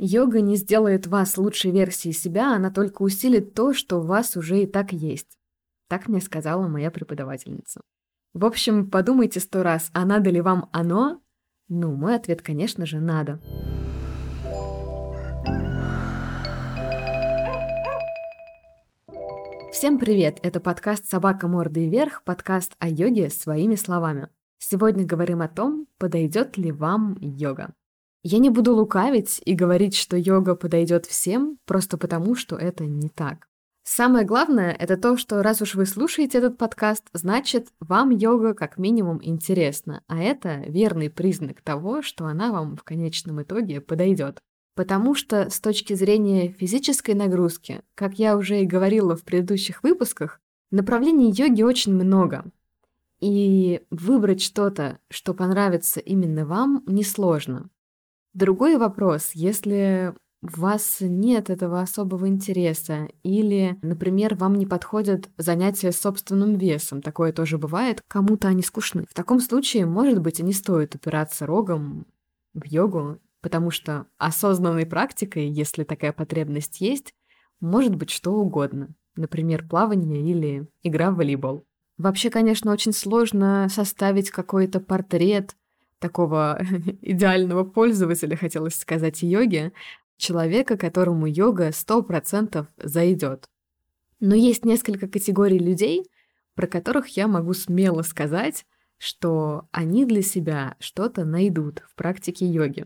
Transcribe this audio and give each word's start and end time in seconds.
Йога 0.00 0.40
не 0.40 0.54
сделает 0.54 1.08
вас 1.08 1.36
лучшей 1.36 1.72
версией 1.72 2.14
себя, 2.14 2.54
она 2.54 2.70
только 2.70 3.02
усилит 3.02 3.54
то, 3.54 3.74
что 3.74 3.98
у 3.98 4.02
вас 4.02 4.36
уже 4.36 4.62
и 4.62 4.66
так 4.66 4.92
есть. 4.92 5.36
Так 5.88 6.06
мне 6.06 6.20
сказала 6.20 6.68
моя 6.68 6.92
преподавательница. 6.92 7.80
В 8.32 8.44
общем, 8.44 8.88
подумайте 8.88 9.40
сто 9.40 9.64
раз, 9.64 9.90
а 9.92 10.04
надо 10.04 10.30
ли 10.30 10.40
вам 10.40 10.68
оно? 10.70 11.20
Ну, 11.68 11.96
мой 11.96 12.14
ответ, 12.14 12.42
конечно 12.42 12.86
же, 12.86 13.00
надо. 13.00 13.40
Всем 19.72 19.98
привет! 19.98 20.38
Это 20.44 20.60
подкаст 20.60 21.06
«Собака 21.06 21.48
мордой 21.48 21.88
вверх», 21.88 22.22
подкаст 22.22 22.76
о 22.78 22.88
йоге 22.88 23.30
своими 23.30 23.74
словами. 23.74 24.28
Сегодня 24.58 25.04
говорим 25.04 25.42
о 25.42 25.48
том, 25.48 25.88
подойдет 25.98 26.56
ли 26.56 26.70
вам 26.70 27.16
йога. 27.20 27.74
Я 28.24 28.38
не 28.38 28.50
буду 28.50 28.74
лукавить 28.74 29.40
и 29.44 29.54
говорить, 29.54 29.94
что 29.94 30.16
йога 30.16 30.56
подойдет 30.56 31.06
всем, 31.06 31.58
просто 31.64 31.96
потому, 31.98 32.34
что 32.34 32.56
это 32.56 32.84
не 32.84 33.08
так. 33.08 33.48
Самое 33.84 34.26
главное— 34.26 34.70
это 34.78 34.98
то, 34.98 35.16
что 35.16 35.42
раз 35.42 35.62
уж 35.62 35.74
вы 35.74 35.86
слушаете 35.86 36.38
этот 36.38 36.58
подкаст, 36.58 37.06
значит, 37.14 37.68
вам 37.80 38.10
йога 38.10 38.52
как 38.52 38.76
минимум 38.76 39.18
интересна, 39.22 40.02
а 40.08 40.18
это 40.18 40.56
верный 40.66 41.08
признак 41.08 41.62
того, 41.62 42.02
что 42.02 42.26
она 42.26 42.52
вам 42.52 42.76
в 42.76 42.82
конечном 42.82 43.40
итоге 43.40 43.80
подойдет. 43.80 44.40
Потому 44.74 45.14
что 45.14 45.48
с 45.48 45.58
точки 45.58 45.94
зрения 45.94 46.48
физической 46.48 47.14
нагрузки, 47.14 47.80
как 47.94 48.18
я 48.18 48.36
уже 48.36 48.60
и 48.60 48.66
говорила 48.66 49.16
в 49.16 49.24
предыдущих 49.24 49.82
выпусках, 49.82 50.40
направлений 50.70 51.32
йоги 51.32 51.62
очень 51.62 51.94
много. 51.94 52.44
И 53.20 53.82
выбрать 53.90 54.42
что-то, 54.42 54.98
что 55.08 55.32
понравится 55.32 55.98
именно 55.98 56.44
вам, 56.44 56.82
несложно. 56.86 57.70
Другой 58.38 58.76
вопрос, 58.76 59.32
если 59.34 60.14
у 60.42 60.60
вас 60.60 60.98
нет 61.00 61.50
этого 61.50 61.80
особого 61.80 62.28
интереса, 62.28 63.08
или, 63.24 63.76
например, 63.82 64.36
вам 64.36 64.54
не 64.54 64.64
подходят 64.64 65.28
занятия 65.36 65.90
с 65.90 66.00
собственным 66.00 66.56
весом, 66.56 67.02
такое 67.02 67.32
тоже 67.32 67.58
бывает, 67.58 68.00
кому-то 68.06 68.46
они 68.46 68.62
скучны. 68.62 69.04
В 69.10 69.14
таком 69.14 69.40
случае, 69.40 69.86
может 69.86 70.20
быть, 70.20 70.38
и 70.38 70.44
не 70.44 70.52
стоит 70.52 70.94
упираться 70.94 71.46
рогом 71.46 72.06
в 72.54 72.64
йогу 72.64 73.18
потому 73.40 73.70
что 73.70 74.06
осознанной 74.18 74.86
практикой, 74.86 75.48
если 75.48 75.84
такая 75.84 76.12
потребность 76.12 76.80
есть, 76.80 77.14
может 77.60 77.94
быть 77.94 78.10
что 78.10 78.32
угодно. 78.34 78.88
Например, 79.16 79.66
плавание 79.66 80.22
или 80.22 80.68
игра 80.82 81.10
в 81.10 81.16
волейбол. 81.16 81.64
Вообще, 81.96 82.30
конечно, 82.30 82.72
очень 82.72 82.92
сложно 82.92 83.68
составить 83.70 84.30
какой-то 84.30 84.80
портрет 84.80 85.56
такого 85.98 86.60
идеального 87.02 87.64
пользователя, 87.64 88.36
хотелось 88.36 88.76
сказать, 88.76 89.22
йоги, 89.22 89.72
человека, 90.16 90.76
которому 90.76 91.26
йога 91.26 91.68
100% 91.68 92.66
зайдет. 92.78 93.46
Но 94.20 94.34
есть 94.34 94.64
несколько 94.64 95.08
категорий 95.08 95.58
людей, 95.58 96.04
про 96.54 96.66
которых 96.66 97.08
я 97.16 97.28
могу 97.28 97.54
смело 97.54 98.02
сказать, 98.02 98.66
что 98.98 99.68
они 99.70 100.04
для 100.04 100.22
себя 100.22 100.76
что-то 100.80 101.24
найдут 101.24 101.84
в 101.88 101.94
практике 101.94 102.46
йоги. 102.46 102.84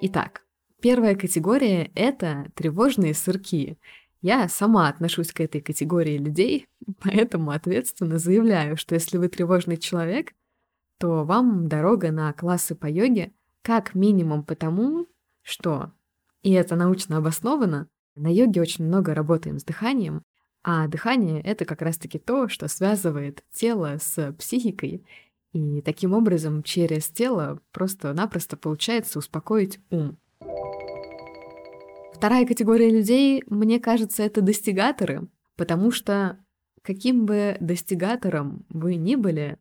Итак, 0.00 0.42
первая 0.80 1.16
категория— 1.16 1.90
это 1.96 2.46
тревожные 2.54 3.12
сырки. 3.12 3.76
Я 4.22 4.48
сама 4.48 4.88
отношусь 4.88 5.32
к 5.32 5.40
этой 5.40 5.60
категории 5.60 6.16
людей, 6.16 6.68
поэтому 7.02 7.50
ответственно 7.50 8.18
заявляю, 8.18 8.76
что 8.76 8.94
если 8.94 9.18
вы 9.18 9.28
тревожный 9.28 9.76
человек, 9.76 10.34
то 10.98 11.24
вам 11.24 11.68
дорога 11.68 12.10
на 12.10 12.32
классы 12.32 12.74
по 12.74 12.86
йоге 12.86 13.32
как 13.62 13.94
минимум 13.94 14.44
потому, 14.44 15.06
что, 15.42 15.92
и 16.42 16.52
это 16.52 16.76
научно 16.76 17.18
обосновано, 17.18 17.88
на 18.14 18.32
йоге 18.32 18.60
очень 18.60 18.84
много 18.84 19.14
работаем 19.14 19.58
с 19.58 19.64
дыханием, 19.64 20.22
а 20.62 20.88
дыхание— 20.88 21.40
это 21.42 21.64
как 21.64 21.82
раз-таки 21.82 22.18
то, 22.18 22.48
что 22.48 22.68
связывает 22.68 23.44
тело 23.52 23.96
с 24.00 24.32
психикой 24.32 25.06
и 25.52 25.80
таким 25.82 26.12
образом 26.12 26.62
через 26.62 27.08
тело 27.08 27.60
просто-напросто 27.72 28.56
получается 28.56 29.18
успокоить 29.18 29.80
ум. 29.90 30.18
Вторая 32.12 32.44
категория 32.46 32.90
людей, 32.90 33.44
мне 33.46 33.78
кажется, 33.78 34.24
это 34.24 34.42
достигаторы, 34.42 35.28
потому 35.56 35.90
что 35.90 36.38
каким 36.82 37.26
бы 37.26 37.56
достигатором 37.60 38.66
вы 38.68 38.96
ни 38.96 39.14
были, 39.14 39.58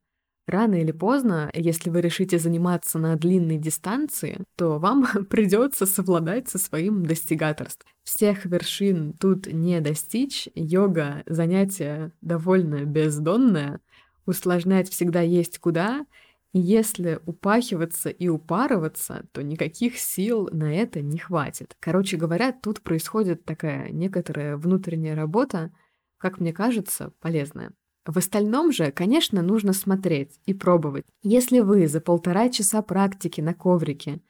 рано 0.48 0.76
или 0.76 0.92
поздно, 0.92 1.50
если 1.54 1.90
вы 1.90 2.02
решите 2.02 2.40
заниматься 2.40 2.98
на 2.98 3.16
длинной 3.16 3.58
дистанции, 3.58 4.44
то 4.56 4.80
вам 4.80 5.06
придется 5.30 5.86
совладать 5.86 6.50
со 6.50 6.58
своим 6.58 7.06
достигаторством. 7.06 7.90
Всех 8.04 8.46
вершин 8.46 9.14
тут 9.14 9.48
не 9.48 9.82
достичь, 9.82 10.48
йога— 10.56 11.24
занятие 11.26 12.12
довольно 12.22 12.86
бездонное, 12.86 13.82
усложнять 14.26 14.90
всегда 14.90 15.22
есть 15.22 15.60
куда, 15.60 16.06
и 16.54 16.60
если 16.60 17.20
упахиваться 17.26 18.10
и 18.10 18.30
упарываться, 18.30 19.26
то 19.32 19.44
никаких 19.44 19.98
сил 19.98 20.50
на 20.52 20.74
это 20.74 21.02
не 21.02 21.18
хватит. 21.18 21.76
Короче 21.80 22.18
говоря, 22.18 22.52
тут 22.52 22.82
происходит 22.82 23.46
такая 23.46 23.92
некоторая 23.92 24.58
внутренняя 24.58 25.16
работа, 25.16 25.72
как 26.18 26.40
мне 26.40 26.54
кажется, 26.54 27.12
полезная. 27.20 27.74
В 28.08 28.16
остальном 28.18 28.72
же, 28.72 28.90
конечно, 28.92 29.42
нужно 29.42 29.74
смотреть 29.74 30.40
и 30.46 30.54
пробовать. 30.54 31.04
Если 31.24 31.60
вы 31.60 31.88
за 31.90 32.00
полтора 32.00 32.48
часа 32.48 32.82
практики 32.82 33.42
на 33.42 33.54
коврике 33.54 34.22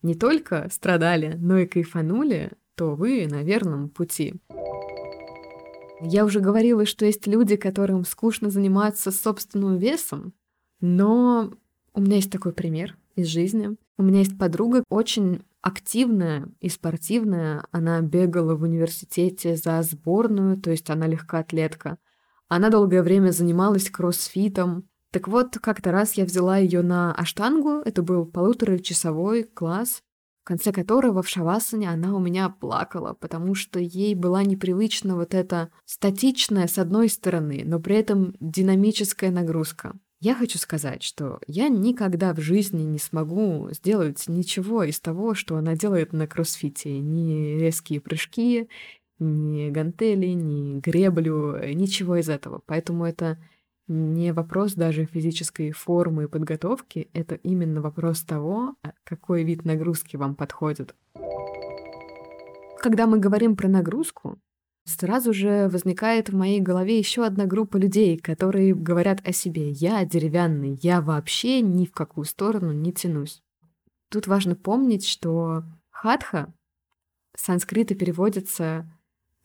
не 0.00 0.14
только 0.14 0.68
страдали, 0.72 1.34
но 1.38 1.58
и 1.58 1.66
кайфанули, 1.66 2.52
то 2.76 2.94
вы 2.94 3.26
на 3.26 3.42
верном 3.42 3.90
пути. 3.90 4.34
Я 6.00 6.24
уже 6.24 6.40
говорила, 6.40 6.86
что 6.86 7.04
есть 7.04 7.26
люди, 7.26 7.56
которым 7.56 8.06
скучно 8.06 8.48
заниматься 8.48 9.10
собственным 9.10 9.76
весом, 9.76 10.32
но 10.80 11.52
у 11.92 12.00
меня 12.00 12.16
есть 12.16 12.32
такой 12.32 12.52
пример 12.52 12.96
из 13.16 13.26
жизни. 13.26 13.76
У 13.98 14.02
меня 14.02 14.20
есть 14.20 14.38
подруга 14.38 14.82
очень 14.88 15.42
активная 15.60 16.48
и 16.60 16.70
спортивная. 16.70 17.64
Она 17.70 18.00
бегала 18.00 18.54
в 18.54 18.62
университете 18.62 19.56
за 19.56 19.82
сборную, 19.82 20.56
то 20.56 20.70
есть 20.70 20.88
она 20.88 21.06
легкоатлетка. 21.06 21.98
Она 22.48 22.70
долгое 22.70 23.02
время 23.02 23.30
занималась 23.32 23.90
кроссфитом. 23.90 24.88
Так 25.12 25.28
вот, 25.28 25.58
как-то 25.58 25.92
раз 25.92 26.14
я 26.14 26.24
взяла 26.24 26.58
ее 26.58 26.82
на 26.82 27.12
аштангу, 27.14 27.80
это 27.84 28.02
был 28.02 28.26
полуторачасовой 28.26 29.44
класс, 29.44 30.02
в 30.44 30.48
конце 30.48 30.70
которого 30.72 31.22
в 31.22 31.28
шавасане 31.28 31.90
она 31.90 32.14
у 32.14 32.20
меня 32.20 32.48
плакала, 32.48 33.14
потому 33.14 33.54
что 33.54 33.80
ей 33.80 34.14
была 34.14 34.44
непривычна 34.44 35.16
вот 35.16 35.34
эта 35.34 35.70
статичная 35.84 36.68
с 36.68 36.78
одной 36.78 37.08
стороны, 37.08 37.62
но 37.64 37.80
при 37.80 37.96
этом 37.96 38.34
динамическая 38.38 39.30
нагрузка. 39.30 39.94
Я 40.20 40.34
хочу 40.34 40.58
сказать, 40.58 41.02
что 41.02 41.40
я 41.46 41.68
никогда 41.68 42.32
в 42.32 42.40
жизни 42.40 42.82
не 42.82 42.98
смогу 42.98 43.68
сделать 43.72 44.24
ничего 44.28 44.82
из 44.84 44.98
того, 44.98 45.34
что 45.34 45.56
она 45.56 45.74
делает 45.74 46.12
на 46.12 46.26
кроссфите. 46.26 46.98
Ни 47.00 47.58
резкие 47.58 48.00
прыжки, 48.00 48.68
ни 49.18 49.70
гантели, 49.70 50.28
ни 50.28 50.80
греблю, 50.80 51.58
ничего 51.74 52.16
из 52.16 52.28
этого. 52.28 52.62
Поэтому 52.66 53.04
это 53.04 53.38
не 53.88 54.32
вопрос 54.32 54.74
даже 54.74 55.06
физической 55.06 55.70
формы 55.70 56.24
и 56.24 56.28
подготовки, 56.28 57.08
это 57.12 57.36
именно 57.36 57.80
вопрос 57.80 58.22
того, 58.22 58.74
а 58.82 58.92
какой 59.04 59.44
вид 59.44 59.64
нагрузки 59.64 60.16
вам 60.16 60.34
подходит. 60.34 60.94
Когда 62.78 63.06
мы 63.06 63.18
говорим 63.18 63.56
про 63.56 63.68
нагрузку, 63.68 64.38
сразу 64.84 65.32
же 65.32 65.68
возникает 65.68 66.28
в 66.28 66.36
моей 66.36 66.60
голове 66.60 66.98
еще 66.98 67.24
одна 67.24 67.46
группа 67.46 67.76
людей, 67.76 68.18
которые 68.18 68.74
говорят 68.74 69.26
о 69.26 69.32
себе 69.32 69.70
«я 69.70 70.04
деревянный, 70.04 70.78
я 70.82 71.00
вообще 71.00 71.60
ни 71.60 71.86
в 71.86 71.92
какую 71.92 72.24
сторону 72.24 72.72
не 72.72 72.92
тянусь». 72.92 73.42
Тут 74.10 74.26
важно 74.26 74.54
помнить, 74.54 75.06
что 75.06 75.64
хатха 75.90 76.52
с 77.36 77.44
санскрита 77.44 77.94
переводится 77.94 78.88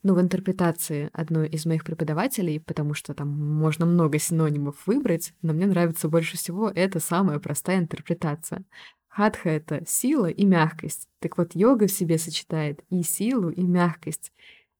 ну, 0.02 0.14
в 0.14 0.20
интерпретации 0.20 1.10
одной 1.12 1.48
из 1.48 1.64
моих 1.64 1.84
преподавателей, 1.84 2.60
потому 2.60 2.94
что 2.94 3.14
там 3.14 3.28
можно 3.28 3.86
много 3.86 4.18
синонимов 4.18 4.86
выбрать, 4.86 5.32
но 5.42 5.52
мне 5.52 5.66
нравится 5.66 6.08
больше 6.08 6.36
всего 6.36 6.68
это 6.68 6.98
самая 6.98 7.38
простая 7.38 7.78
интерпретация. 7.78 8.64
Хатха— 9.08 9.48
это 9.50 9.84
сила 9.86 10.26
и 10.26 10.44
мягкость. 10.44 11.06
Так 11.20 11.38
вот, 11.38 11.54
йога 11.54 11.86
в 11.86 11.92
себе 11.92 12.18
сочетает 12.18 12.82
и 12.90 13.02
силу, 13.02 13.50
и 13.50 13.62
мягкость. 13.62 14.32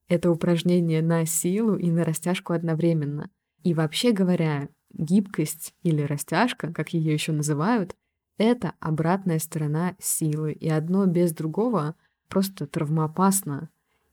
Это 0.08 0.30
упражнение 0.30 1.02
на 1.02 1.24
силу 1.26 1.76
и 1.76 1.90
на 1.90 2.04
растяжку 2.04 2.52
одновременно. 2.52 3.30
И 3.62 3.74
вообще 3.74 4.12
говоря, 4.12 4.68
гибкость 4.92 5.74
или 5.82 6.02
растяжка, 6.02 6.72
как 6.72 6.94
ее 6.94 7.12
еще 7.12 7.32
называют, 7.32 7.94
это 8.38 8.72
обратная 8.80 9.38
сторона 9.38 9.94
силы, 10.00 10.52
и 10.52 10.68
одно 10.68 11.06
без 11.06 11.32
другого 11.32 11.94
просто 12.28 12.66
травмоопасно— 12.66 13.68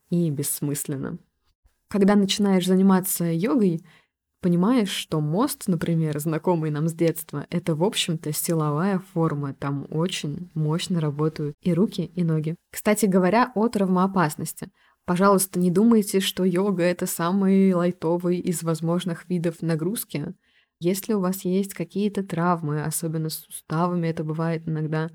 и 0.10 0.30
бессмысленно. 0.30 1.18
Когда 1.88 2.16
начинаешь 2.16 2.68
заниматься 2.68 3.26
йогой, 3.26 3.84
понимаешь, 4.42 4.90
что 4.90 5.22
мост, 5.22 5.68
например, 5.68 6.20
знакомый 6.20 6.70
нам 6.72 6.88
с 6.88 6.94
детства, 6.94 7.48
это, 7.50 7.76
в 7.76 7.84
общем-то, 7.84 8.32
силовая 8.32 9.00
форма. 9.00 9.54
Там 9.54 9.88
очень 9.90 10.52
мощно 10.54 11.02
работают 11.02 11.56
и 11.62 11.74
руки, 11.74 12.12
и 12.14 12.24
ноги. 12.24 12.56
Кстати 12.72 13.06
говоря, 13.06 13.52
о 13.56 13.68
травмоопасности. 13.68 14.70
Пожалуйста, 15.06 15.60
не 15.60 15.72
думайте, 15.72 16.20
что 16.20 16.44
йога— 16.44 16.84
это 16.86 17.08
самый 17.08 17.74
лайтовый 17.74 18.38
из 18.38 18.62
возможных 18.62 19.28
видов 19.28 19.62
нагрузки. 19.62 20.36
Если 20.80 21.14
у 21.14 21.20
вас 21.20 21.44
есть 21.46 21.74
какие-то 21.74 22.24
травмы, 22.24 22.84
особенно 22.84 23.30
с 23.30 23.40
суставами 23.40 24.08
это 24.08 24.24
бывает 24.24 24.68
иногда, 24.68 25.10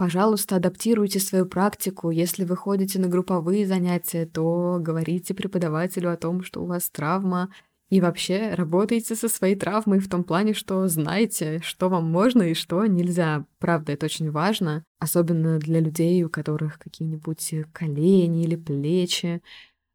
пожалуйста, 0.00 0.56
адаптируйте 0.56 1.20
свою 1.20 1.44
практику. 1.44 2.10
Если 2.10 2.44
вы 2.44 2.56
ходите 2.56 2.98
на 2.98 3.06
групповые 3.06 3.66
занятия, 3.66 4.24
то 4.24 4.78
говорите 4.80 5.34
преподавателю 5.34 6.10
о 6.10 6.16
том, 6.16 6.42
что 6.42 6.62
у 6.62 6.64
вас 6.64 6.88
травма, 6.88 7.50
и 7.90 8.00
вообще 8.00 8.54
работайте 8.54 9.14
со 9.14 9.28
своей 9.28 9.56
травмой 9.56 9.98
в 9.98 10.08
том 10.08 10.24
плане, 10.24 10.54
что 10.54 10.88
знаете, 10.88 11.60
что 11.62 11.90
вам 11.90 12.10
можно 12.10 12.40
и 12.44 12.54
что 12.54 12.86
нельзя. 12.86 13.44
Правда, 13.58 13.92
это 13.92 14.06
очень 14.06 14.30
важно, 14.30 14.84
особенно 15.00 15.58
для 15.58 15.80
людей, 15.80 16.24
у 16.24 16.30
которых 16.30 16.78
какие-нибудь 16.78 17.54
колени 17.74 18.44
или 18.44 18.56
плечи. 18.56 19.42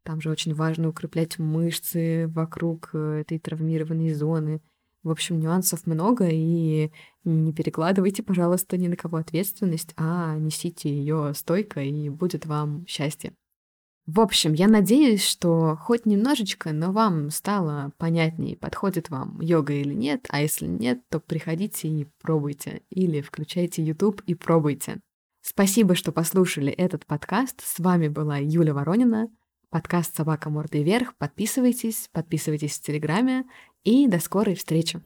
Там 0.04 0.20
же 0.20 0.30
очень 0.30 0.54
важно 0.54 0.90
укреплять 0.90 1.40
мышцы 1.40 2.28
вокруг 2.28 2.90
э, 2.92 3.22
этой 3.22 3.40
травмированной 3.40 4.14
зоны. 4.14 4.60
В 5.06 5.10
общем, 5.12 5.38
нюансов 5.38 5.86
много, 5.86 6.26
и 6.28 6.90
не 7.22 7.52
перекладывайте, 7.52 8.24
пожалуйста, 8.24 8.76
ни 8.76 8.88
на 8.88 8.96
кого 8.96 9.18
ответственность, 9.18 9.92
а 9.96 10.34
несите 10.34 10.88
ее 10.88 11.32
стойко, 11.32 11.80
и 11.80 12.08
будет 12.08 12.44
вам 12.44 12.84
счастье. 12.88 13.32
В 14.06 14.18
общем, 14.18 14.52
я 14.52 14.66
надеюсь, 14.66 15.22
что 15.22 15.76
хоть 15.80 16.06
немножечко, 16.06 16.72
но 16.72 16.90
вам 16.90 17.30
стало 17.30 17.92
понятнее, 17.98 18.56
подходит 18.56 19.08
вам 19.08 19.40
йога 19.40 19.74
или 19.74 19.94
нет, 19.94 20.26
а 20.28 20.42
если 20.42 20.66
нет, 20.66 21.02
то 21.08 21.20
приходите 21.20 21.86
и 21.86 22.08
пробуйте, 22.20 22.82
или 22.90 23.20
включайте 23.20 23.84
YouTube 23.84 24.22
и 24.26 24.34
пробуйте. 24.34 24.98
Спасибо, 25.40 25.94
что 25.94 26.10
послушали 26.10 26.72
этот 26.72 27.06
подкаст. 27.06 27.60
С 27.64 27.78
вами 27.78 28.08
была 28.08 28.38
Юля 28.38 28.74
Воронина, 28.74 29.28
подкаст 29.76 30.16
«Собака 30.16 30.48
мордой 30.48 30.82
вверх». 30.82 31.14
Подписывайтесь, 31.18 32.08
подписывайтесь 32.10 32.78
в 32.78 32.80
Телеграме, 32.80 33.44
и 33.84 34.08
до 34.08 34.20
скорой 34.20 34.54
встречи. 34.54 35.02